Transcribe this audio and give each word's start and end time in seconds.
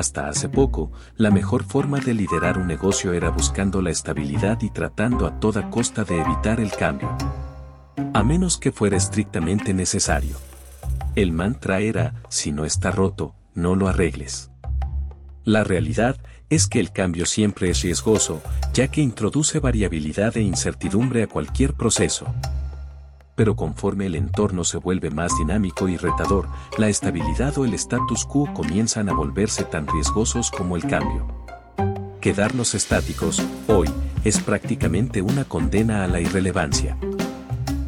Hasta 0.00 0.30
hace 0.30 0.48
poco, 0.48 0.90
la 1.18 1.30
mejor 1.30 1.62
forma 1.62 2.00
de 2.00 2.14
liderar 2.14 2.56
un 2.56 2.66
negocio 2.66 3.12
era 3.12 3.28
buscando 3.28 3.82
la 3.82 3.90
estabilidad 3.90 4.62
y 4.62 4.70
tratando 4.70 5.26
a 5.26 5.38
toda 5.38 5.68
costa 5.68 6.04
de 6.04 6.18
evitar 6.18 6.58
el 6.58 6.72
cambio. 6.72 7.14
A 8.14 8.22
menos 8.24 8.56
que 8.56 8.72
fuera 8.72 8.96
estrictamente 8.96 9.74
necesario. 9.74 10.38
El 11.16 11.32
mantra 11.32 11.80
era, 11.80 12.14
si 12.30 12.50
no 12.50 12.64
está 12.64 12.90
roto, 12.90 13.34
no 13.54 13.74
lo 13.74 13.88
arregles. 13.88 14.50
La 15.44 15.64
realidad 15.64 16.16
es 16.48 16.66
que 16.66 16.80
el 16.80 16.92
cambio 16.92 17.26
siempre 17.26 17.68
es 17.68 17.82
riesgoso, 17.82 18.40
ya 18.72 18.88
que 18.88 19.02
introduce 19.02 19.58
variabilidad 19.58 20.34
e 20.38 20.40
incertidumbre 20.40 21.24
a 21.24 21.26
cualquier 21.26 21.74
proceso 21.74 22.24
pero 23.34 23.56
conforme 23.56 24.06
el 24.06 24.14
entorno 24.14 24.64
se 24.64 24.78
vuelve 24.78 25.10
más 25.10 25.36
dinámico 25.38 25.88
y 25.88 25.96
retador, 25.96 26.48
la 26.76 26.88
estabilidad 26.88 27.56
o 27.58 27.64
el 27.64 27.74
status 27.74 28.24
quo 28.24 28.52
comienzan 28.52 29.08
a 29.08 29.14
volverse 29.14 29.64
tan 29.64 29.86
riesgosos 29.86 30.50
como 30.50 30.76
el 30.76 30.86
cambio. 30.86 31.26
Quedarnos 32.20 32.74
estáticos, 32.74 33.42
hoy, 33.66 33.88
es 34.24 34.40
prácticamente 34.40 35.22
una 35.22 35.44
condena 35.44 36.04
a 36.04 36.06
la 36.06 36.20
irrelevancia. 36.20 36.98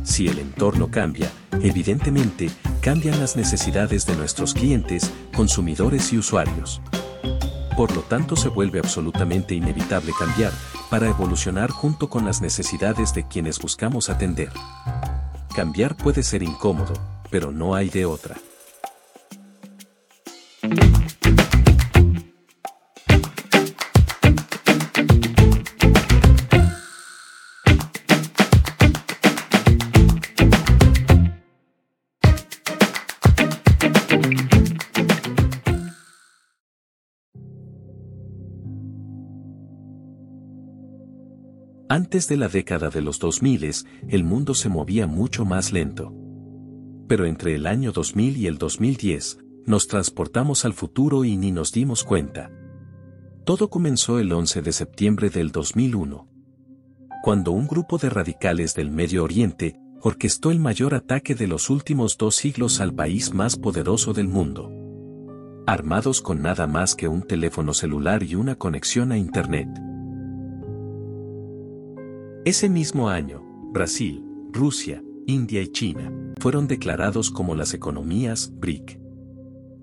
Si 0.04 0.26
el 0.26 0.38
entorno 0.38 0.90
cambia, 0.90 1.30
evidentemente, 1.60 2.50
cambian 2.80 3.20
las 3.20 3.36
necesidades 3.36 4.06
de 4.06 4.16
nuestros 4.16 4.54
clientes, 4.54 5.12
consumidores 5.36 6.12
y 6.12 6.18
usuarios. 6.18 6.80
Por 7.76 7.94
lo 7.94 8.02
tanto, 8.02 8.36
se 8.36 8.48
vuelve 8.48 8.78
absolutamente 8.78 9.54
inevitable 9.54 10.12
cambiar, 10.18 10.52
para 10.90 11.08
evolucionar 11.08 11.70
junto 11.70 12.10
con 12.10 12.26
las 12.26 12.42
necesidades 12.42 13.14
de 13.14 13.26
quienes 13.26 13.58
buscamos 13.58 14.10
atender. 14.10 14.50
Cambiar 15.54 15.94
puede 15.96 16.22
ser 16.22 16.42
incómodo, 16.42 16.94
pero 17.30 17.52
no 17.52 17.74
hay 17.74 17.90
de 17.90 18.06
otra. 18.06 18.36
Antes 41.92 42.26
de 42.26 42.38
la 42.38 42.48
década 42.48 42.88
de 42.88 43.02
los 43.02 43.18
2000, 43.18 43.70
el 44.08 44.24
mundo 44.24 44.54
se 44.54 44.70
movía 44.70 45.06
mucho 45.06 45.44
más 45.44 45.74
lento. 45.74 46.10
Pero 47.06 47.26
entre 47.26 47.54
el 47.54 47.66
año 47.66 47.92
2000 47.92 48.38
y 48.38 48.46
el 48.46 48.56
2010, 48.56 49.40
nos 49.66 49.88
transportamos 49.88 50.64
al 50.64 50.72
futuro 50.72 51.22
y 51.26 51.36
ni 51.36 51.52
nos 51.52 51.70
dimos 51.70 52.02
cuenta. 52.02 52.50
Todo 53.44 53.68
comenzó 53.68 54.18
el 54.18 54.32
11 54.32 54.62
de 54.62 54.72
septiembre 54.72 55.28
del 55.28 55.52
2001. 55.52 56.30
Cuando 57.22 57.52
un 57.52 57.66
grupo 57.66 57.98
de 57.98 58.08
radicales 58.08 58.74
del 58.74 58.90
Medio 58.90 59.22
Oriente 59.22 59.78
orquestó 60.00 60.50
el 60.50 60.60
mayor 60.60 60.94
ataque 60.94 61.34
de 61.34 61.46
los 61.46 61.68
últimos 61.68 62.16
dos 62.16 62.36
siglos 62.36 62.80
al 62.80 62.94
país 62.94 63.34
más 63.34 63.56
poderoso 63.56 64.14
del 64.14 64.28
mundo. 64.28 64.72
Armados 65.66 66.22
con 66.22 66.40
nada 66.40 66.66
más 66.66 66.94
que 66.94 67.06
un 67.06 67.20
teléfono 67.20 67.74
celular 67.74 68.22
y 68.22 68.34
una 68.34 68.54
conexión 68.54 69.12
a 69.12 69.18
Internet. 69.18 69.68
Ese 72.44 72.68
mismo 72.68 73.08
año, 73.08 73.40
Brasil, 73.72 74.20
Rusia, 74.50 75.00
India 75.28 75.62
y 75.62 75.68
China 75.68 76.12
fueron 76.40 76.66
declarados 76.66 77.30
como 77.30 77.54
las 77.54 77.72
economías 77.72 78.50
BRIC. 78.56 79.00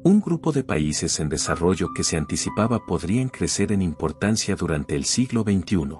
Un 0.03 0.19
grupo 0.19 0.51
de 0.51 0.65
países 0.65 1.21
en 1.21 1.29
desarrollo 1.29 1.93
que 1.95 2.03
se 2.03 2.17
anticipaba 2.17 2.85
podrían 2.85 3.29
crecer 3.29 3.71
en 3.71 3.81
importancia 3.81 4.57
durante 4.57 4.97
el 4.97 5.05
siglo 5.05 5.43
XXI. 5.43 5.99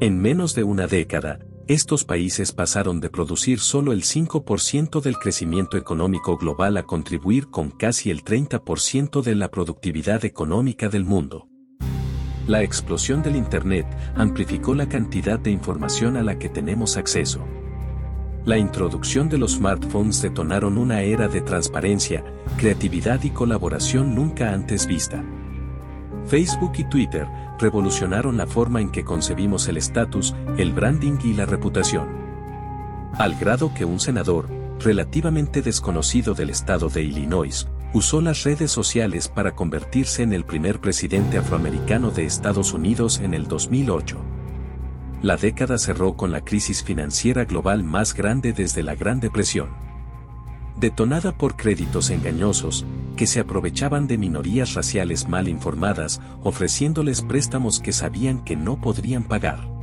En 0.00 0.18
menos 0.18 0.54
de 0.54 0.64
una 0.64 0.86
década, 0.86 1.40
estos 1.68 2.04
países 2.04 2.52
pasaron 2.52 2.98
de 3.00 3.10
producir 3.10 3.60
solo 3.60 3.92
el 3.92 4.02
5% 4.02 5.02
del 5.02 5.18
crecimiento 5.18 5.76
económico 5.76 6.38
global 6.38 6.78
a 6.78 6.84
contribuir 6.84 7.48
con 7.48 7.70
casi 7.70 8.10
el 8.10 8.24
30% 8.24 9.20
de 9.20 9.34
la 9.34 9.50
productividad 9.50 10.24
económica 10.24 10.88
del 10.88 11.04
mundo. 11.04 11.49
La 12.50 12.64
explosión 12.64 13.22
del 13.22 13.36
Internet 13.36 13.86
amplificó 14.16 14.74
la 14.74 14.88
cantidad 14.88 15.38
de 15.38 15.52
información 15.52 16.16
a 16.16 16.24
la 16.24 16.36
que 16.36 16.48
tenemos 16.48 16.96
acceso. 16.96 17.46
La 18.44 18.58
introducción 18.58 19.28
de 19.28 19.38
los 19.38 19.52
smartphones 19.52 20.20
detonaron 20.20 20.76
una 20.76 21.02
era 21.02 21.28
de 21.28 21.42
transparencia, 21.42 22.24
creatividad 22.56 23.22
y 23.22 23.30
colaboración 23.30 24.16
nunca 24.16 24.52
antes 24.52 24.88
vista. 24.88 25.24
Facebook 26.26 26.72
y 26.78 26.82
Twitter 26.90 27.28
revolucionaron 27.60 28.36
la 28.36 28.48
forma 28.48 28.80
en 28.80 28.90
que 28.90 29.04
concebimos 29.04 29.68
el 29.68 29.76
estatus, 29.76 30.34
el 30.58 30.72
branding 30.72 31.18
y 31.22 31.34
la 31.34 31.46
reputación. 31.46 32.08
Al 33.12 33.36
grado 33.36 33.72
que 33.74 33.84
un 33.84 34.00
senador, 34.00 34.48
relativamente 34.80 35.62
desconocido 35.62 36.34
del 36.34 36.50
estado 36.50 36.88
de 36.88 37.04
Illinois, 37.04 37.68
usó 37.92 38.20
las 38.20 38.44
redes 38.44 38.70
sociales 38.70 39.28
para 39.28 39.54
convertirse 39.54 40.22
en 40.22 40.32
el 40.32 40.44
primer 40.44 40.80
presidente 40.80 41.38
afroamericano 41.38 42.10
de 42.10 42.24
Estados 42.24 42.72
Unidos 42.72 43.18
en 43.18 43.34
el 43.34 43.48
2008. 43.48 44.18
La 45.22 45.36
década 45.36 45.76
cerró 45.76 46.14
con 46.14 46.30
la 46.30 46.42
crisis 46.42 46.82
financiera 46.82 47.44
global 47.44 47.82
más 47.82 48.14
grande 48.14 48.52
desde 48.52 48.82
la 48.82 48.94
Gran 48.94 49.20
Depresión. 49.20 49.68
Detonada 50.78 51.36
por 51.36 51.56
créditos 51.56 52.10
engañosos, 52.10 52.86
que 53.16 53.26
se 53.26 53.40
aprovechaban 53.40 54.06
de 54.06 54.16
minorías 54.16 54.74
raciales 54.74 55.28
mal 55.28 55.48
informadas, 55.48 56.22
ofreciéndoles 56.42 57.20
préstamos 57.20 57.80
que 57.80 57.92
sabían 57.92 58.44
que 58.44 58.56
no 58.56 58.80
podrían 58.80 59.24
pagar. 59.24 59.79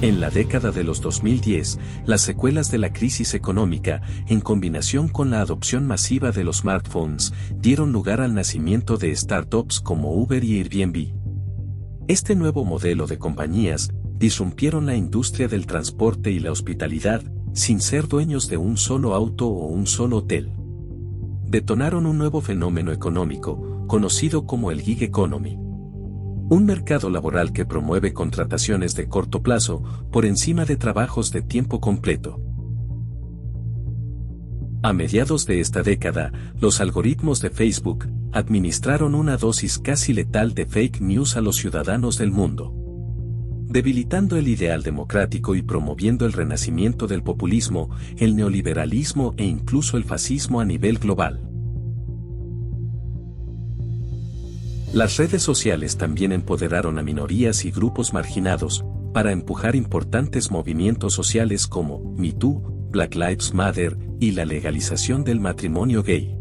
En 0.00 0.20
la 0.20 0.30
década 0.30 0.70
de 0.70 0.84
los 0.84 1.00
2010, 1.00 1.78
las 2.04 2.20
secuelas 2.20 2.70
de 2.70 2.78
la 2.78 2.92
crisis 2.92 3.34
económica, 3.34 4.02
en 4.26 4.40
combinación 4.40 5.08
con 5.08 5.30
la 5.30 5.40
adopción 5.40 5.86
masiva 5.86 6.30
de 6.30 6.44
los 6.44 6.58
smartphones, 6.58 7.32
dieron 7.56 7.92
lugar 7.92 8.20
al 8.20 8.34
nacimiento 8.34 8.96
de 8.96 9.14
startups 9.14 9.80
como 9.80 10.12
Uber 10.14 10.42
y 10.44 10.58
Airbnb. 10.58 11.14
Este 12.06 12.34
nuevo 12.34 12.64
modelo 12.64 13.06
de 13.06 13.18
compañías 13.18 13.90
disrumpieron 14.18 14.86
la 14.86 14.96
industria 14.96 15.48
del 15.48 15.66
transporte 15.66 16.30
y 16.30 16.38
la 16.40 16.52
hospitalidad, 16.52 17.22
sin 17.52 17.80
ser 17.80 18.08
dueños 18.08 18.48
de 18.48 18.56
un 18.56 18.76
solo 18.76 19.14
auto 19.14 19.48
o 19.48 19.66
un 19.66 19.86
solo 19.86 20.18
hotel. 20.18 20.52
Detonaron 21.44 22.06
un 22.06 22.18
nuevo 22.18 22.40
fenómeno 22.40 22.92
económico, 22.92 23.86
conocido 23.86 24.46
como 24.46 24.70
el 24.70 24.80
gig 24.80 25.02
economy 25.02 25.67
un 26.50 26.64
mercado 26.64 27.10
laboral 27.10 27.52
que 27.52 27.66
promueve 27.66 28.12
contrataciones 28.12 28.94
de 28.94 29.08
corto 29.08 29.42
plazo 29.42 29.82
por 30.10 30.24
encima 30.24 30.64
de 30.64 30.76
trabajos 30.76 31.30
de 31.30 31.42
tiempo 31.42 31.80
completo. 31.80 32.40
A 34.82 34.92
mediados 34.92 35.44
de 35.44 35.60
esta 35.60 35.82
década, 35.82 36.32
los 36.60 36.80
algoritmos 36.80 37.40
de 37.40 37.50
Facebook 37.50 38.06
administraron 38.32 39.14
una 39.14 39.36
dosis 39.36 39.78
casi 39.78 40.12
letal 40.12 40.54
de 40.54 40.66
fake 40.66 41.00
news 41.00 41.36
a 41.36 41.40
los 41.40 41.56
ciudadanos 41.56 42.16
del 42.16 42.30
mundo, 42.30 42.72
debilitando 43.68 44.36
el 44.36 44.48
ideal 44.48 44.82
democrático 44.82 45.54
y 45.54 45.62
promoviendo 45.62 46.24
el 46.24 46.32
renacimiento 46.32 47.06
del 47.06 47.22
populismo, 47.22 47.90
el 48.16 48.36
neoliberalismo 48.36 49.34
e 49.36 49.44
incluso 49.44 49.96
el 49.96 50.04
fascismo 50.04 50.60
a 50.60 50.64
nivel 50.64 50.98
global. 50.98 51.47
Las 54.92 55.18
redes 55.18 55.42
sociales 55.42 55.98
también 55.98 56.32
empoderaron 56.32 56.98
a 56.98 57.02
minorías 57.02 57.66
y 57.66 57.70
grupos 57.70 58.14
marginados, 58.14 58.84
para 59.12 59.32
empujar 59.32 59.76
importantes 59.76 60.50
movimientos 60.50 61.12
sociales 61.12 61.66
como 61.66 62.14
MeToo, 62.16 62.88
Black 62.90 63.14
Lives 63.14 63.52
Matter 63.52 63.98
y 64.18 64.30
la 64.30 64.46
legalización 64.46 65.24
del 65.24 65.40
matrimonio 65.40 66.02
gay. 66.02 66.38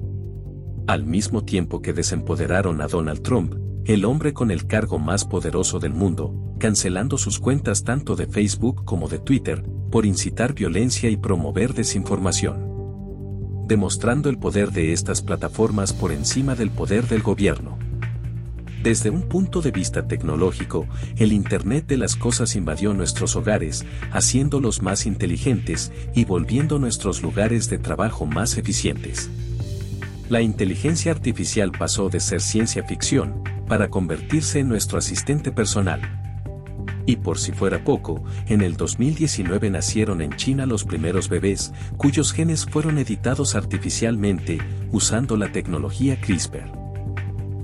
Al 0.88 1.06
mismo 1.06 1.44
tiempo 1.44 1.82
que 1.82 1.92
desempoderaron 1.92 2.82
a 2.82 2.88
Donald 2.88 3.22
Trump, 3.22 3.56
el 3.84 4.06
hombre 4.06 4.34
con 4.34 4.50
el 4.50 4.66
cargo 4.66 4.98
más 4.98 5.26
poderoso 5.26 5.80
del 5.80 5.94
mundo, 5.94 6.56
cancelando 6.58 7.18
sus 7.18 7.40
cuentas 7.40 7.84
tanto 7.84 8.16
de 8.16 8.28
Facebook 8.28 8.86
como 8.86 9.10
de 9.10 9.20
Twitter, 9.20 9.64
por 9.92 10.06
incitar 10.06 10.54
violencia 10.54 11.10
y 11.10 11.18
promover 11.18 11.74
desinformación. 11.74 12.66
Demostrando 13.68 14.30
el 14.30 14.40
poder 14.40 14.72
de 14.72 14.94
estas 14.94 15.22
plataformas 15.22 15.92
por 15.92 16.14
encima 16.14 16.56
del 16.56 16.70
poder 16.70 17.08
del 17.08 17.22
gobierno. 17.22 17.87
Desde 18.88 19.10
un 19.10 19.24
punto 19.24 19.62
de 19.62 19.72
vista 19.72 20.08
tecnológico, 20.08 20.88
el 21.18 21.34
Internet 21.34 21.88
de 21.88 21.98
las 21.98 22.16
Cosas 22.16 22.56
invadió 22.56 22.94
nuestros 22.94 23.36
hogares, 23.36 23.86
haciéndolos 24.14 24.82
más 24.82 25.06
inteligentes 25.06 25.92
y 26.16 26.24
volviendo 26.24 26.80
nuestros 26.80 27.22
lugares 27.22 27.70
de 27.70 27.80
trabajo 27.80 28.26
más 28.26 28.58
eficientes. 28.58 29.30
La 30.30 30.40
inteligencia 30.42 31.12
artificial 31.12 31.74
pasó 31.78 32.08
de 32.08 32.22
ser 32.22 32.40
ciencia 32.40 32.82
ficción, 32.84 33.44
para 33.68 33.90
convertirse 33.90 34.60
en 34.60 34.70
nuestro 34.70 35.00
asistente 35.00 35.52
personal. 35.52 36.00
Y 37.06 37.18
por 37.18 37.40
si 37.40 37.52
fuera 37.52 37.84
poco, 37.84 38.24
en 38.48 38.62
el 38.62 38.78
2019 38.78 39.70
nacieron 39.70 40.22
en 40.22 40.34
China 40.38 40.66
los 40.66 40.86
primeros 40.86 41.28
bebés, 41.28 41.74
cuyos 41.98 42.32
genes 42.32 42.66
fueron 42.66 43.00
editados 43.00 43.54
artificialmente, 43.54 44.60
usando 44.94 45.36
la 45.36 45.52
tecnología 45.52 46.22
CRISPR. 46.22 46.87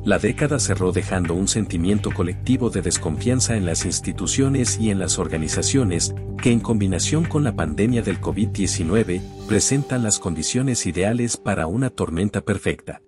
La 0.03 0.19
década 0.19 0.59
cerró 0.59 0.91
dejando 0.91 1.33
un 1.33 1.47
sentimiento 1.47 2.11
colectivo 2.11 2.69
de 2.69 2.81
desconfianza 2.81 3.55
en 3.55 3.65
las 3.65 3.85
instituciones 3.85 4.77
y 4.79 4.89
en 4.89 4.99
las 4.99 5.17
organizaciones, 5.17 6.13
que 6.41 6.51
en 6.51 6.59
combinación 6.59 7.23
con 7.23 7.43
la 7.43 7.55
pandemia 7.55 8.01
del 8.01 8.19
COVID-19, 8.19 9.21
presentan 9.47 10.03
las 10.03 10.19
condiciones 10.19 10.85
ideales 10.85 11.37
para 11.37 11.67
una 11.67 11.89
tormenta 11.89 12.41
perfecta. 12.41 13.01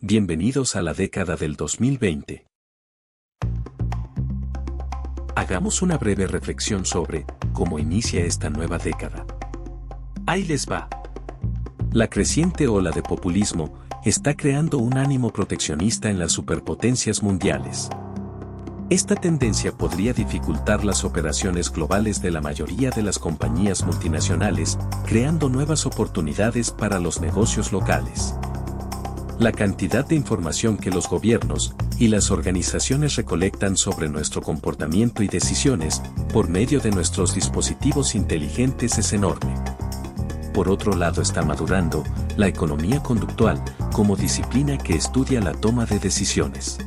Bienvenidos 0.00 0.74
a 0.76 0.82
la 0.82 0.94
década 0.94 1.36
del 1.36 1.54
2020 1.54 2.50
hagamos 5.40 5.80
una 5.80 5.96
breve 5.96 6.26
reflexión 6.26 6.84
sobre 6.84 7.24
cómo 7.54 7.78
inicia 7.78 8.24
esta 8.24 8.50
nueva 8.50 8.76
década. 8.78 9.26
Ahí 10.26 10.44
les 10.44 10.66
va. 10.68 10.88
La 11.92 12.08
creciente 12.08 12.68
ola 12.68 12.90
de 12.90 13.02
populismo 13.02 13.80
está 14.04 14.34
creando 14.34 14.78
un 14.78 14.96
ánimo 14.96 15.30
proteccionista 15.30 16.08
en 16.08 16.18
las 16.18 16.32
superpotencias 16.32 17.22
mundiales. 17.22 17.90
Esta 18.88 19.14
tendencia 19.14 19.72
podría 19.72 20.14
dificultar 20.14 20.84
las 20.84 21.04
operaciones 21.04 21.70
globales 21.70 22.22
de 22.22 22.30
la 22.30 22.40
mayoría 22.40 22.90
de 22.90 23.02
las 23.02 23.18
compañías 23.18 23.84
multinacionales, 23.84 24.78
creando 25.06 25.48
nuevas 25.50 25.84
oportunidades 25.84 26.70
para 26.70 26.98
los 26.98 27.20
negocios 27.20 27.72
locales. 27.72 28.34
La 29.38 29.52
cantidad 29.52 30.06
de 30.06 30.16
información 30.16 30.76
que 30.78 30.90
los 30.90 31.08
gobiernos 31.08 31.74
y 31.98 32.08
las 32.08 32.30
organizaciones 32.30 33.16
recolectan 33.16 33.76
sobre 33.76 34.08
nuestro 34.08 34.40
comportamiento 34.40 35.22
y 35.22 35.28
decisiones 35.28 36.02
por 36.32 36.48
medio 36.48 36.80
de 36.80 36.90
nuestros 36.90 37.34
dispositivos 37.34 38.14
inteligentes 38.14 38.98
es 38.98 39.12
enorme. 39.12 39.54
Por 40.52 40.68
otro 40.68 40.94
lado 40.94 41.22
está 41.22 41.42
madurando 41.42 42.02
la 42.40 42.48
economía 42.48 43.02
conductual 43.02 43.62
como 43.92 44.16
disciplina 44.16 44.78
que 44.78 44.94
estudia 44.94 45.42
la 45.42 45.52
toma 45.52 45.84
de 45.84 45.98
decisiones. 45.98 46.78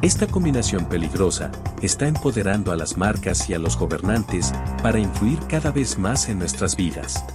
Esta 0.00 0.26
combinación 0.26 0.86
peligrosa 0.86 1.52
está 1.82 2.08
empoderando 2.08 2.72
a 2.72 2.76
las 2.76 2.96
marcas 2.96 3.50
y 3.50 3.54
a 3.54 3.58
los 3.58 3.76
gobernantes 3.76 4.52
para 4.82 4.98
influir 4.98 5.38
cada 5.48 5.70
vez 5.70 5.98
más 5.98 6.30
en 6.30 6.38
nuestras 6.38 6.76
vidas. 6.76 7.26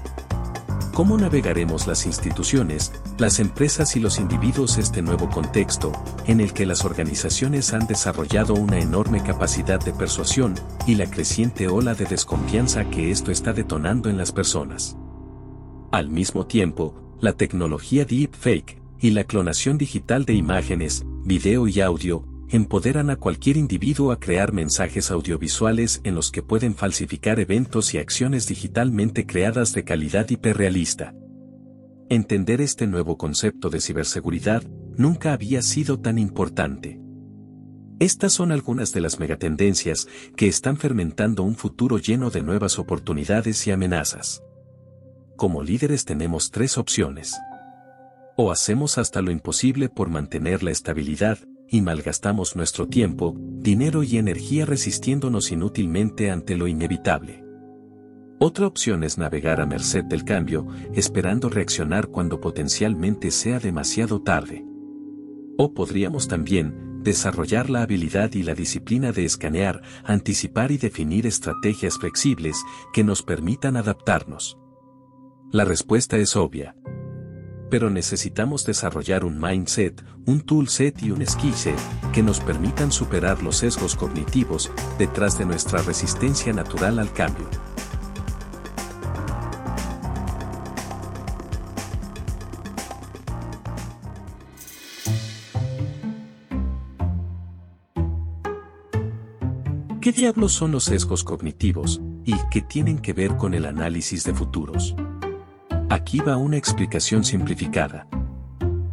¿Cómo 0.91 1.17
navegaremos 1.17 1.85
las 1.85 2.07
instituciones, 2.07 2.91
las 3.19 3.39
empresas 3.39 3.95
y 3.95 3.99
los 3.99 4.19
individuos 4.19 4.79
este 4.79 5.03
nuevo 5.03 5.29
contexto, 5.29 5.91
en 6.25 6.41
el 6.41 6.51
que 6.51 6.65
las 6.65 6.83
organizaciones 6.83 7.73
han 7.73 7.85
desarrollado 7.85 8.55
una 8.55 8.79
enorme 8.79 9.21
capacidad 9.21 9.79
de 9.79 9.93
persuasión 9.93 10.55
y 10.87 10.95
la 10.95 11.05
creciente 11.09 11.67
ola 11.67 11.93
de 11.93 12.05
desconfianza 12.05 12.85
que 12.85 13.11
esto 13.11 13.31
está 13.31 13.53
detonando 13.53 14.09
en 14.09 14.17
las 14.17 14.31
personas? 14.31 14.97
Al 15.91 16.09
mismo 16.09 16.45
tiempo, 16.45 17.08
la 17.21 17.33
tecnología 17.33 18.06
deepfake 18.06 18.81
y 19.00 19.12
la 19.12 19.24
clonación 19.24 19.77
digital 19.77 20.25
de 20.25 20.33
imágenes, 20.33 21.04
video 21.24 21.68
y 21.68 21.81
audio 21.81 22.25
empoderan 22.50 23.10
a 23.10 23.16
cualquier 23.16 23.57
individuo 23.57 24.12
a 24.12 24.19
crear 24.19 24.54
mensajes 24.54 25.12
audiovisuales 25.12 26.01
en 26.04 26.16
los 26.16 26.31
que 26.31 26.42
pueden 26.42 26.74
falsificar 26.74 27.39
eventos 27.39 27.94
y 27.94 27.98
acciones 28.00 28.48
digitalmente 28.48 29.25
creadas 29.25 29.74
de 29.74 29.83
calidad 29.83 30.30
hiperrealista. 30.30 31.13
Entender 32.10 32.60
este 32.60 32.88
nuevo 32.88 33.18
concepto 33.18 33.69
de 33.69 33.81
ciberseguridad 33.81 34.63
nunca 34.98 35.33
había 35.33 35.62
sido 35.62 36.00
tan 36.00 36.18
importante. 36.18 37.00
Estas 38.00 38.33
son 38.33 38.51
algunas 38.51 38.94
de 38.94 39.01
las 39.01 39.19
megatendencias 39.19 40.07
que 40.36 40.48
están 40.48 40.77
fermentando 40.77 41.44
un 41.44 41.56
futuro 41.56 42.00
lleno 42.00 42.31
de 42.31 42.42
nuevas 42.42 42.80
oportunidades 42.80 43.68
y 43.68 43.72
amenazas. 43.72 44.42
Como 45.39 45.63
líderes 45.63 46.03
tenemos 46.03 46.51
tres 46.51 46.77
opciones. 46.77 47.39
O 48.36 48.51
hacemos 48.51 48.97
hasta 48.97 49.21
lo 49.21 49.31
imposible 49.31 49.88
por 49.88 50.09
mantener 50.09 50.63
la 50.63 50.71
estabilidad, 50.71 51.39
y 51.69 51.80
malgastamos 51.80 52.57
nuestro 52.57 52.89
tiempo, 52.89 53.38
dinero 53.38 54.03
y 54.03 54.18
energía 54.18 54.65
resistiéndonos 54.65 55.53
inútilmente 55.53 56.30
ante 56.30 56.57
lo 56.57 56.68
inevitable. 56.68 57.45
Otra 58.38 58.68
opción 58.68 59.06
es 59.06 59.18
navegar 59.18 59.62
a 59.62 59.65
merced 59.65 60.03
del 60.03 60.25
cambio, 60.25 60.68
esperando 60.94 61.47
reaccionar 61.47 62.07
cuando 62.07 62.41
potencialmente 62.41 63.31
sea 63.31 63.59
demasiado 63.62 64.21
tarde. 64.21 64.65
O 65.57 65.74
podríamos 65.74 66.27
también, 66.27 67.00
desarrollar 67.01 67.69
la 67.69 67.83
habilidad 67.83 68.33
y 68.33 68.44
la 68.44 68.56
disciplina 68.56 69.13
de 69.13 69.24
escanear, 69.24 69.83
anticipar 70.03 70.71
y 70.71 70.77
definir 70.77 71.25
estrategias 71.25 71.97
flexibles 71.97 72.62
que 72.91 73.06
nos 73.06 73.24
permitan 73.24 73.77
adaptarnos. 73.77 74.58
La 75.51 75.66
respuesta 75.66 76.18
es 76.18 76.36
obvia 76.36 76.75
pero 77.69 77.90
necesitamos 77.90 78.66
desarrollar 78.66 79.24
un 79.24 79.40
mindset, 79.40 80.04
un 80.25 80.42
toolset 80.42 81.01
y 81.04 81.12
un 81.12 81.25
skillset 81.25 81.78
que 82.13 82.24
nos 82.24 82.40
permitan 82.40 82.92
superar 82.92 83.44
los 83.44 83.57
sesgos 83.57 83.96
cognitivos 83.96 84.72
detrás 84.98 85.38
de 85.38 85.46
nuestra 85.46 85.81
resistencia 85.81 86.51
natural 86.51 87.00
al 87.00 87.13
cambio. 87.13 87.48
¿Qué 100.01 100.13
diablos 100.13 100.54
son 100.54 100.72
los 100.72 100.86
sesgos 100.86 101.24
cognitivos 101.24 102.01
y 102.25 102.34
qué 102.50 102.62
tienen 102.62 102.98
que 102.98 103.13
ver 103.13 103.36
con 103.36 103.54
el 103.54 103.66
análisis 103.66 104.24
de 104.24 104.34
futuros? 104.34 104.96
Aquí 105.89 106.19
va 106.19 106.38
una 106.38 106.56
explicación 106.56 107.24
simplificada. 107.24 108.06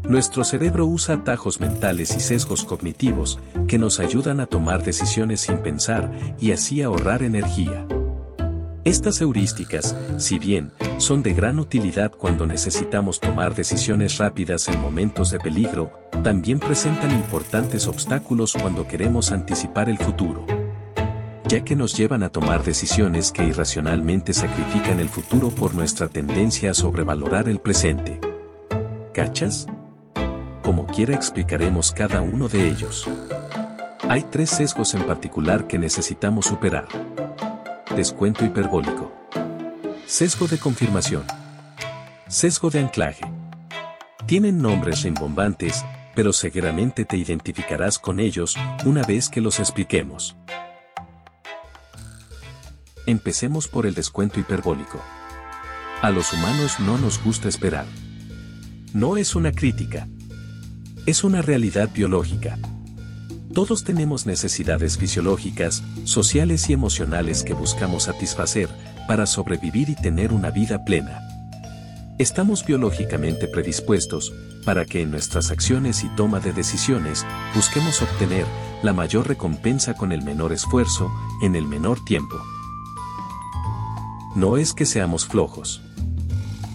Nuestro 0.09 0.45
cerebro 0.45 0.87
usa 0.87 1.17
atajos 1.17 1.61
mentales 1.61 2.17
y 2.17 2.21
sesgos 2.21 2.65
cognitivos 2.65 3.39
que 3.69 3.77
nos 3.77 4.01
ayudan 4.01 4.41
a 4.41 4.47
tomar 4.47 4.83
decisiones 4.83 5.43
sin 5.43 5.59
pensar 5.59 6.11
y 6.41 6.53
así 6.53 6.81
ahorrar 6.81 7.23
energía. 7.23 7.87
Estas 8.85 9.21
heurísticas, 9.21 9.95
si 10.17 10.39
bien, 10.39 10.73
son 10.97 11.23
de 11.23 11.35
gran 11.35 11.59
utilidad 11.59 12.13
cuando 12.13 12.47
necesitamos 12.47 13.21
tomar 13.21 13.55
decisiones 13.55 14.17
rápidas 14.17 14.67
en 14.69 14.81
momentos 14.81 15.31
de 15.31 15.39
peligro, 15.39 15.93
también 16.23 16.61
presentan 16.61 17.11
importantes 17.11 17.89
obstáculos 17.89 18.55
cuando 18.59 18.89
queremos 18.89 19.33
anticipar 19.33 19.91
el 19.91 19.99
futuro 19.99 20.47
ya 21.49 21.63
que 21.65 21.77
nos 21.77 21.97
llevan 21.97 22.23
a 22.25 22.29
tomar 22.31 22.65
decisiones 22.65 23.31
que 23.31 23.45
irracionalmente 23.45 24.33
sacrifican 24.33 24.99
el 24.99 25.09
futuro 25.09 25.51
por 25.51 25.75
nuestra 25.75 26.09
tendencia 26.09 26.73
a 26.73 26.75
sobrevalorar 26.75 27.49
el 27.49 27.61
presente. 27.61 28.21
¿Cachas? 29.15 29.67
Como 30.63 30.87
quiera 30.87 31.15
explicaremos 31.15 31.93
cada 31.93 32.21
uno 32.21 32.49
de 32.49 32.69
ellos. 32.69 33.09
Hay 34.09 34.23
tres 34.23 34.51
sesgos 34.51 34.95
en 34.95 35.05
particular 35.05 35.67
que 35.69 35.79
necesitamos 35.79 36.47
superar. 36.47 36.89
Descuento 37.95 38.45
hiperbólico. 38.45 39.13
Sesgo 40.07 40.49
de 40.49 40.59
confirmación. 40.59 41.25
Sesgo 42.27 42.71
de 42.71 42.81
anclaje. 42.81 43.25
Tienen 44.27 44.61
nombres 44.61 45.03
rimbombantes, 45.03 45.85
pero 46.17 46.33
seguramente 46.33 47.05
te 47.05 47.17
identificarás 47.17 48.01
con 48.01 48.19
ellos 48.19 48.57
una 48.85 49.03
vez 49.03 49.29
que 49.29 49.41
los 49.41 49.61
expliquemos. 49.61 50.37
Empecemos 53.07 53.69
por 53.69 53.87
el 53.87 53.95
descuento 53.95 54.41
hiperbólico. 54.41 55.01
A 56.03 56.11
los 56.11 56.33
humanos 56.33 56.81
no 56.81 56.99
nos 56.99 57.23
gusta 57.23 57.49
esperar. 57.49 57.87
No 58.93 59.17
es 59.17 59.37
una 59.37 59.53
crítica. 59.53 60.09
Es 61.07 61.23
una 61.23 61.41
realidad 61.41 61.89
biológica. 61.95 62.59
Todos 63.55 63.85
tenemos 63.85 64.27
necesidades 64.27 64.99
fisiológicas, 64.99 65.85
sociales 66.03 66.69
y 66.69 66.73
emocionales 66.73 67.45
que 67.45 67.55
buscamos 67.55 68.03
satisfacer 68.05 68.69
para 69.07 69.27
sobrevivir 69.27 69.89
y 69.89 69.95
tener 69.95 70.33
una 70.33 70.51
vida 70.51 70.85
plena. 70.85 71.21
Estamos 72.19 72.67
biológicamente 72.67 73.47
predispuestos 73.47 74.35
para 74.65 74.85
que 74.85 75.03
en 75.03 75.13
nuestras 75.13 75.53
acciones 75.53 76.03
y 76.03 76.09
toma 76.17 76.41
de 76.41 76.53
decisiones 76.53 77.25
busquemos 77.55 78.03
obtener 78.03 78.47
la 78.83 78.93
mayor 78.93 79.29
recompensa 79.29 79.95
con 79.95 80.11
el 80.11 80.23
menor 80.23 80.53
esfuerzo, 80.53 81.09
en 81.41 81.55
el 81.55 81.67
menor 81.67 82.05
tiempo. 82.05 82.37
No 84.37 84.59
es 84.59 84.75
que 84.75 84.85
seamos 84.85 85.27
flojos. 85.27 85.81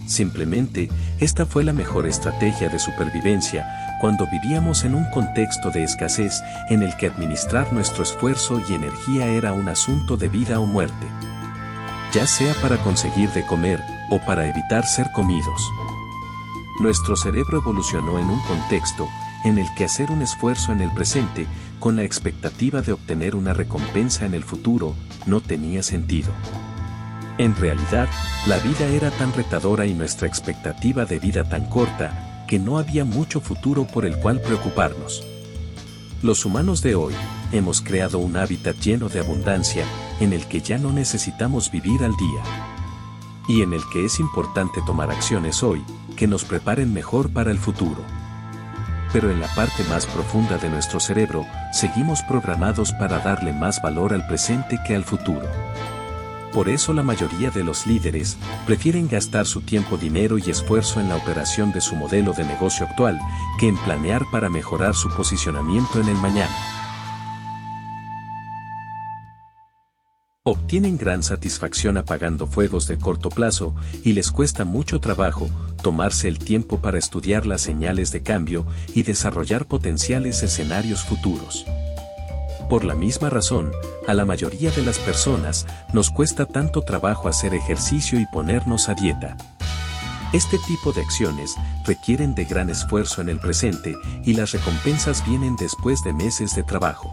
Simplemente, 0.07 0.89
esta 1.19 1.45
fue 1.45 1.63
la 1.63 1.73
mejor 1.73 2.07
estrategia 2.07 2.69
de 2.69 2.79
supervivencia 2.79 3.97
cuando 4.01 4.27
vivíamos 4.31 4.83
en 4.83 4.95
un 4.95 5.05
contexto 5.11 5.69
de 5.69 5.83
escasez 5.83 6.41
en 6.71 6.81
el 6.81 6.97
que 6.97 7.05
administrar 7.05 7.71
nuestro 7.71 8.01
esfuerzo 8.01 8.59
y 8.67 8.73
energía 8.73 9.27
era 9.27 9.53
un 9.53 9.69
asunto 9.69 10.17
de 10.17 10.27
vida 10.27 10.59
o 10.59 10.65
muerte. 10.65 11.05
Ya 12.11 12.25
sea 12.25 12.55
para 12.63 12.77
conseguir 12.77 13.29
de 13.29 13.45
comer 13.45 13.79
o 14.09 14.17
para 14.17 14.49
evitar 14.49 14.83
ser 14.87 15.11
comidos. 15.11 15.61
Nuestro 16.79 17.15
cerebro 17.15 17.59
evolucionó 17.59 18.17
en 18.17 18.25
un 18.25 18.41
contexto 18.47 19.07
en 19.45 19.59
el 19.59 19.71
que 19.75 19.85
hacer 19.85 20.09
un 20.09 20.23
esfuerzo 20.23 20.71
en 20.71 20.81
el 20.81 20.91
presente 20.93 21.45
con 21.79 21.95
la 21.95 22.01
expectativa 22.01 22.81
de 22.81 22.93
obtener 22.93 23.35
una 23.35 23.53
recompensa 23.53 24.25
en 24.25 24.33
el 24.33 24.43
futuro 24.43 24.95
no 25.27 25.41
tenía 25.41 25.83
sentido. 25.83 26.31
En 27.41 27.55
realidad, 27.55 28.07
la 28.45 28.59
vida 28.59 28.85
era 28.85 29.09
tan 29.09 29.33
retadora 29.33 29.87
y 29.87 29.95
nuestra 29.95 30.27
expectativa 30.27 31.05
de 31.05 31.17
vida 31.17 31.43
tan 31.43 31.65
corta, 31.65 32.45
que 32.47 32.59
no 32.59 32.77
había 32.77 33.03
mucho 33.03 33.41
futuro 33.41 33.87
por 33.87 34.05
el 34.05 34.15
cual 34.17 34.39
preocuparnos. 34.39 35.25
Los 36.21 36.45
humanos 36.45 36.83
de 36.83 36.93
hoy, 36.93 37.15
hemos 37.51 37.81
creado 37.81 38.19
un 38.19 38.37
hábitat 38.37 38.75
lleno 38.75 39.09
de 39.09 39.21
abundancia, 39.21 39.85
en 40.19 40.33
el 40.33 40.45
que 40.45 40.61
ya 40.61 40.77
no 40.77 40.91
necesitamos 40.91 41.71
vivir 41.71 42.03
al 42.03 42.15
día. 42.15 42.43
Y 43.47 43.63
en 43.63 43.73
el 43.73 43.81
que 43.91 44.05
es 44.05 44.19
importante 44.19 44.79
tomar 44.85 45.09
acciones 45.09 45.63
hoy, 45.63 45.81
que 46.15 46.27
nos 46.27 46.45
preparen 46.45 46.93
mejor 46.93 47.33
para 47.33 47.49
el 47.49 47.57
futuro. 47.57 48.03
Pero 49.13 49.31
en 49.31 49.39
la 49.39 49.47
parte 49.55 49.83
más 49.85 50.05
profunda 50.05 50.59
de 50.59 50.69
nuestro 50.69 50.99
cerebro, 50.99 51.47
seguimos 51.73 52.21
programados 52.21 52.91
para 52.91 53.17
darle 53.17 53.51
más 53.51 53.81
valor 53.81 54.13
al 54.13 54.27
presente 54.27 54.77
que 54.85 54.93
al 54.93 55.05
futuro. 55.05 55.49
Por 56.53 56.67
eso 56.67 56.93
la 56.93 57.01
mayoría 57.01 57.49
de 57.49 57.63
los 57.63 57.87
líderes 57.87 58.37
prefieren 58.65 59.07
gastar 59.07 59.45
su 59.45 59.61
tiempo, 59.61 59.97
dinero 59.97 60.37
y 60.37 60.49
esfuerzo 60.49 60.99
en 60.99 61.07
la 61.07 61.15
operación 61.15 61.71
de 61.71 61.79
su 61.79 61.95
modelo 61.95 62.33
de 62.33 62.43
negocio 62.43 62.85
actual 62.85 63.19
que 63.57 63.69
en 63.69 63.77
planear 63.77 64.23
para 64.31 64.49
mejorar 64.49 64.93
su 64.93 65.09
posicionamiento 65.15 66.01
en 66.01 66.09
el 66.09 66.17
mañana. 66.17 66.55
Obtienen 70.43 70.97
gran 70.97 71.21
satisfacción 71.21 71.97
apagando 71.97 72.47
fuegos 72.47 72.87
de 72.87 72.97
corto 72.97 73.29
plazo 73.29 73.75
y 74.03 74.13
les 74.13 74.31
cuesta 74.31 74.65
mucho 74.65 74.99
trabajo 74.99 75.47
tomarse 75.83 76.27
el 76.27 76.39
tiempo 76.39 76.79
para 76.79 76.97
estudiar 76.97 77.45
las 77.45 77.61
señales 77.61 78.11
de 78.11 78.23
cambio 78.23 78.65
y 78.93 79.03
desarrollar 79.03 79.67
potenciales 79.67 80.41
escenarios 80.41 81.03
futuros. 81.03 81.65
Por 82.71 82.85
la 82.85 82.95
misma 82.95 83.29
razón, 83.29 83.73
a 84.07 84.13
la 84.13 84.23
mayoría 84.23 84.71
de 84.71 84.81
las 84.81 84.97
personas 84.97 85.67
nos 85.91 86.09
cuesta 86.09 86.45
tanto 86.45 86.83
trabajo 86.83 87.27
hacer 87.27 87.53
ejercicio 87.53 88.17
y 88.17 88.25
ponernos 88.27 88.87
a 88.87 88.93
dieta. 88.93 89.35
Este 90.31 90.57
tipo 90.65 90.93
de 90.93 91.01
acciones 91.01 91.53
requieren 91.85 92.33
de 92.33 92.45
gran 92.45 92.69
esfuerzo 92.69 93.19
en 93.19 93.27
el 93.27 93.39
presente 93.39 93.97
y 94.23 94.35
las 94.35 94.53
recompensas 94.53 95.27
vienen 95.27 95.57
después 95.57 96.01
de 96.05 96.13
meses 96.13 96.55
de 96.55 96.63
trabajo. 96.63 97.11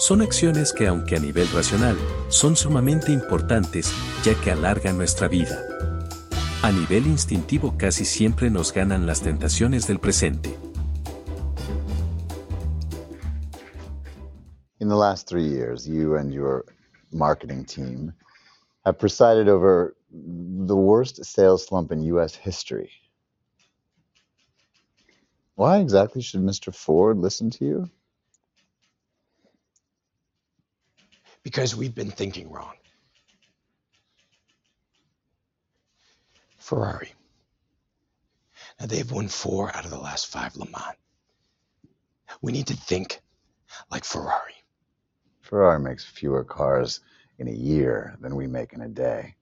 Son 0.00 0.22
acciones 0.22 0.72
que 0.72 0.88
aunque 0.88 1.14
a 1.14 1.20
nivel 1.20 1.48
racional, 1.52 1.96
son 2.28 2.56
sumamente 2.56 3.12
importantes 3.12 3.92
ya 4.24 4.34
que 4.34 4.50
alargan 4.50 4.98
nuestra 4.98 5.28
vida. 5.28 5.56
A 6.62 6.72
nivel 6.72 7.06
instintivo 7.06 7.76
casi 7.78 8.04
siempre 8.04 8.50
nos 8.50 8.72
ganan 8.72 9.06
las 9.06 9.20
tentaciones 9.20 9.86
del 9.86 10.00
presente. 10.00 10.58
In 14.88 14.90
the 14.90 14.96
last 14.96 15.26
three 15.26 15.46
years, 15.46 15.86
you 15.86 16.16
and 16.16 16.32
your 16.32 16.64
marketing 17.12 17.66
team 17.66 18.14
have 18.86 18.98
presided 18.98 19.46
over 19.46 19.94
the 20.10 20.74
worst 20.74 21.22
sales 21.26 21.66
slump 21.66 21.92
in 21.92 22.00
U.S. 22.04 22.34
history. 22.34 22.90
Why 25.56 25.76
exactly 25.76 26.22
should 26.22 26.40
Mr. 26.40 26.74
Ford 26.74 27.18
listen 27.18 27.50
to 27.50 27.66
you? 27.66 27.90
Because 31.42 31.76
we've 31.76 31.94
been 31.94 32.10
thinking 32.10 32.50
wrong. 32.50 32.72
Ferrari. 36.56 37.12
Now 38.80 38.86
they've 38.86 39.12
won 39.12 39.28
four 39.28 39.68
out 39.76 39.84
of 39.84 39.90
the 39.90 40.00
last 40.00 40.28
five 40.28 40.56
Le 40.56 40.64
Mans. 40.64 40.96
We 42.40 42.52
need 42.52 42.68
to 42.68 42.74
think 42.74 43.20
like 43.90 44.04
Ferrari. 44.06 44.54
Ferrari 45.48 45.80
makes 45.80 46.04
fewer 46.04 46.44
cars 46.44 47.00
in 47.38 47.48
a 47.48 47.52
year 47.52 48.14
than 48.20 48.36
we 48.36 48.46
make 48.46 48.74
in 48.74 48.82
a 48.82 48.88
day. 48.88 49.34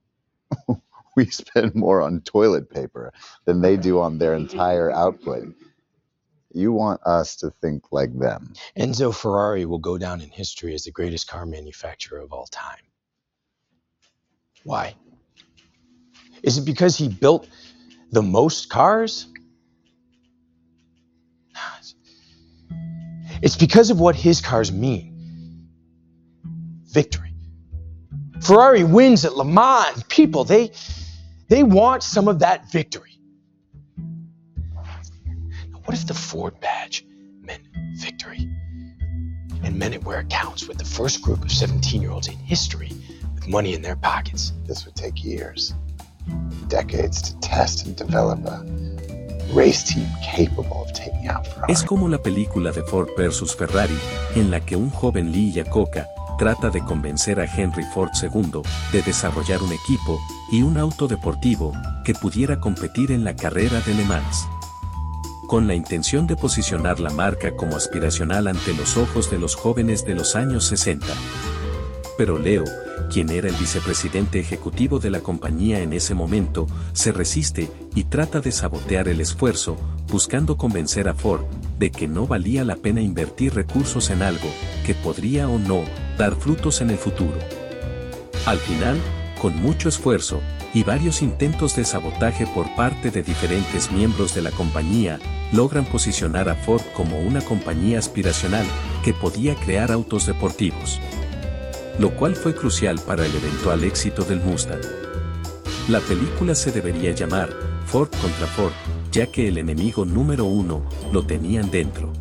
we 1.17 1.27
spend 1.27 1.75
more 1.75 2.01
on 2.01 2.21
toilet 2.21 2.71
paper 2.71 3.13
than 3.45 3.61
they 3.61 3.77
do 3.77 3.99
on 3.99 4.17
their 4.17 4.35
entire 4.35 4.89
output. 4.93 5.53
You 6.53 6.73
want 6.73 7.03
us 7.05 7.35
to 7.37 7.51
think 7.61 7.91
like 7.91 8.17
them. 8.17 8.53
Enzo 8.79 9.13
Ferrari 9.13 9.65
will 9.67 9.81
go 9.81 9.99
down 9.99 10.21
in 10.21 10.29
history 10.29 10.75
as 10.75 10.85
the 10.85 10.93
greatest 10.93 11.27
car 11.27 11.45
manufacturer 11.45 12.21
of 12.21 12.33
all 12.33 12.47
time. 12.47 12.79
Why? 14.63 14.95
Is 16.45 16.57
it 16.57 16.65
because 16.65 16.97
he 16.97 17.09
built 17.09 17.49
the 18.13 18.23
most 18.23 18.71
cars? 18.71 19.27
It's 23.43 23.57
because 23.57 23.91
of 23.91 23.99
what 23.99 24.15
his 24.15 24.41
cars 24.41 24.71
mean 24.71 25.16
victory. 26.97 27.35
Ferrari 28.41 28.83
wins 28.83 29.27
at 29.27 29.37
Le 29.37 29.45
Mans. 29.45 30.03
People, 30.09 30.45
they 30.45 30.73
they 31.49 31.63
want 31.63 32.03
some 32.03 32.27
of 32.27 32.39
that 32.39 32.73
victory. 32.73 33.21
Now, 35.71 35.81
what 35.85 35.95
if 35.95 36.07
the 36.07 36.15
Ford 36.15 36.59
badge 36.61 37.05
meant 37.43 37.65
victory? 37.97 38.49
And 39.63 39.79
meant 39.79 39.95
it 39.95 40.05
where 40.05 40.21
it 40.21 40.31
counts 40.31 40.67
with 40.69 40.79
the 40.79 40.87
first 40.99 41.21
group 41.21 41.43
of 41.45 41.53
17 41.53 42.01
year 42.01 42.13
olds 42.13 42.29
in 42.29 42.37
history 42.55 42.93
with 43.35 43.47
money 43.47 43.75
in 43.75 43.83
their 43.83 43.97
pockets. 43.97 44.55
This 44.65 44.87
would 44.87 44.97
take 44.97 45.23
years, 45.23 45.75
decades 46.69 47.21
to 47.27 47.39
test 47.41 47.85
and 47.85 47.95
develop 47.95 48.39
a 48.47 48.65
race 49.53 49.83
team 49.83 50.09
capable 50.25 50.83
of 50.85 50.93
taking 50.95 51.29
out 51.29 51.47
Ferrari. 51.47 51.73
Es 51.73 51.83
como 51.83 52.09
la 52.09 52.19
película 52.19 52.73
de 52.73 52.83
Ford 52.83 53.11
versus 53.19 53.55
Ferrari, 53.55 53.99
en 54.35 54.51
la 54.51 54.61
que 54.61 54.77
un 54.77 54.91
joven 54.91 55.31
Lee 55.33 55.53
Iacocca 55.53 56.07
trata 56.37 56.71
de 56.71 56.85
convencer 56.85 57.41
a 57.41 57.45
Henry 57.45 57.85
Ford 57.95 58.11
II 58.21 58.63
de 58.93 59.03
desarrollar 59.03 59.63
un 59.63 59.73
equipo 59.73 60.21
y 60.51 60.63
un 60.63 60.77
auto 60.77 61.09
deportivo 61.09 61.73
que 62.05 62.15
pudiera 62.15 62.61
competir 62.61 63.11
en 63.11 63.25
la 63.25 63.35
carrera 63.35 63.81
de 63.81 63.95
Le 63.95 64.05
Mans. 64.05 64.47
Con 65.49 65.67
la 65.67 65.75
intención 65.75 66.27
de 66.27 66.37
posicionar 66.37 67.01
la 67.01 67.11
marca 67.11 67.55
como 67.57 67.77
aspiracional 67.77 68.49
ante 68.49 68.75
los 68.75 68.97
ojos 68.97 69.31
de 69.31 69.39
los 69.39 69.55
jóvenes 69.55 70.05
de 70.05 70.15
los 70.15 70.37
años 70.37 70.65
60. 70.67 71.07
Pero 72.19 72.39
Leo, 72.39 72.65
quien 73.13 73.31
era 73.31 73.49
el 73.49 73.55
vicepresidente 73.55 74.41
ejecutivo 74.41 74.99
de 74.99 75.11
la 75.11 75.21
compañía 75.21 75.81
en 75.81 75.93
ese 75.93 76.15
momento, 76.15 76.67
se 76.93 77.13
resiste 77.13 77.71
y 77.95 78.05
trata 78.05 78.41
de 78.41 78.51
sabotear 78.51 79.09
el 79.09 79.21
esfuerzo, 79.21 79.77
buscando 80.09 80.57
convencer 80.57 81.09
a 81.09 81.15
Ford 81.15 81.45
de 81.79 81.91
que 81.91 82.09
no 82.09 82.27
valía 82.27 82.65
la 82.65 82.77
pena 82.77 83.01
invertir 83.01 83.55
recursos 83.55 84.11
en 84.11 84.23
algo 84.23 84.49
que 84.85 84.95
podría 84.95 85.49
o 85.49 85.59
no 85.59 85.85
dar 86.17 86.35
frutos 86.35 86.81
en 86.81 86.91
el 86.91 86.99
futuro. 86.99 87.39
Al 88.47 88.59
final, 88.59 88.97
con 89.41 89.57
mucho 89.57 89.89
esfuerzo 89.89 90.41
y 90.73 90.83
varios 90.83 91.23
intentos 91.23 91.77
de 91.77 91.85
sabotaje 91.85 92.47
por 92.47 92.75
parte 92.75 93.11
de 93.11 93.23
diferentes 93.23 93.91
miembros 93.91 94.35
de 94.35 94.43
la 94.43 94.51
compañía, 94.51 95.19
logran 95.53 95.85
posicionar 95.85 96.49
a 96.49 96.55
Ford 96.55 96.83
como 96.95 97.21
una 97.21 97.41
compañía 97.41 97.99
aspiracional 97.99 98.67
que 99.05 99.15
podía 99.15 99.55
crear 99.55 99.93
autos 99.93 100.27
deportivos. 100.27 101.01
Lo 101.99 102.11
cual 102.11 102.37
fue 102.37 102.55
crucial 102.55 103.01
para 103.01 103.25
el 103.25 103.35
eventual 103.35 103.85
éxito 103.85 104.23
del 104.23 104.41
Mustang. 104.41 104.83
La 105.89 106.01
película 106.01 106.55
se 106.55 106.73
debería 106.73 107.13
llamar 107.13 107.49
Ford 107.87 108.11
contra 108.21 108.47
Ford, 108.47 108.73
ya 109.13 109.27
que 109.27 109.49
el 109.49 109.59
enemigo 109.59 110.05
número 110.05 110.45
uno 110.45 110.83
lo 111.13 111.25
tenían 111.25 111.71
dentro. 111.71 112.13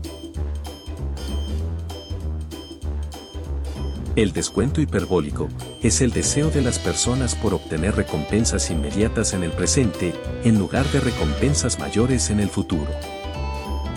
El 4.15 4.31
descuento 4.31 4.79
hiperbólico 4.79 5.49
es 5.83 5.99
el 5.99 6.11
deseo 6.11 6.49
de 6.49 6.61
las 6.61 6.79
personas 6.79 7.35
por 7.35 7.53
obtener 7.53 7.97
recompensas 7.97 8.71
inmediatas 8.71 9.33
en 9.33 9.43
el 9.43 9.51
presente 9.51 10.13
en 10.45 10.57
lugar 10.57 10.85
de 10.91 11.01
recompensas 11.01 11.79
mayores 11.79 12.29
en 12.29 12.39
el 12.39 12.47
futuro. 12.47 12.87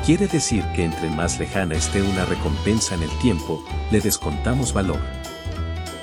Quiere 0.05 0.27
decir 0.27 0.65
que 0.75 0.83
entre 0.83 1.09
más 1.09 1.39
lejana 1.39 1.77
esté 1.77 2.03
una 2.03 2.25
recompensa 2.25 2.97
en 2.97 3.05
el 3.05 3.19
tiempo, 3.21 3.65
le 3.93 4.01
descontamos 4.01 4.73
valor. 4.73 4.99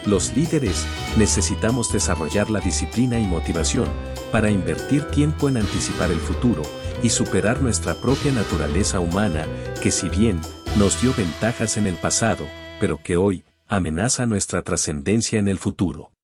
Los 0.05 0.33
líderes 0.33 0.85
necesitamos 1.17 1.91
desarrollar 1.91 2.49
la 2.49 2.61
disciplina 2.61 3.19
y 3.19 3.25
motivación 3.25 3.89
para 4.31 4.49
invertir 4.49 5.03
tiempo 5.07 5.49
en 5.49 5.57
anticipar 5.57 6.09
el 6.11 6.19
futuro 6.19 6.61
y 7.03 7.09
superar 7.09 7.61
nuestra 7.61 7.95
propia 7.95 8.31
naturaleza 8.31 9.01
humana 9.01 9.45
que 9.83 9.91
si 9.91 10.07
bien 10.07 10.39
nos 10.77 11.01
dio 11.01 11.13
ventajas 11.17 11.75
en 11.75 11.85
el 11.85 11.95
pasado, 11.95 12.45
pero 12.79 12.97
que 13.03 13.17
hoy 13.17 13.43
amenaza 13.67 14.25
nuestra 14.25 14.61
trascendencia 14.61 15.39
en 15.39 15.47
el 15.47 15.57
futuro. 15.57 16.14